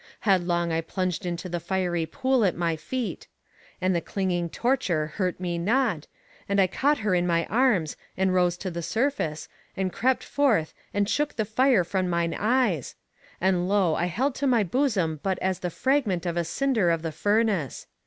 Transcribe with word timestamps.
Headlong 0.21 0.71
I 0.71 0.81
plunged 0.81 1.27
into 1.27 1.47
the 1.47 1.59
fiery 1.59 2.07
pool 2.07 2.43
at 2.43 2.57
my 2.57 2.75
feet, 2.75 3.27
and 3.79 3.95
the 3.95 4.01
clinging 4.01 4.49
torture 4.49 5.05
hurt 5.05 5.39
me 5.39 5.59
not, 5.59 6.07
and 6.49 6.59
I 6.59 6.65
caught 6.65 6.97
her 7.05 7.13
in 7.13 7.27
my 7.27 7.45
arms, 7.45 7.95
and 8.17 8.33
rose 8.33 8.57
to 8.57 8.71
the 8.71 8.81
surface, 8.81 9.47
and 9.77 9.93
crept 9.93 10.23
forth, 10.23 10.73
and 10.91 11.07
shook 11.07 11.35
the 11.35 11.45
fire 11.45 11.83
from 11.83 12.09
mine 12.09 12.35
eyes, 12.39 12.95
and 13.39 13.69
lo! 13.69 13.93
I 13.93 14.05
held 14.07 14.33
to 14.41 14.47
my 14.47 14.63
bosom 14.63 15.19
but 15.21 15.37
as 15.37 15.59
the 15.59 15.69
fragment 15.69 16.25
of 16.25 16.35
a 16.35 16.45
cinder 16.45 16.89
of 16.89 17.03
the 17.03 17.11
furnace. 17.11 17.85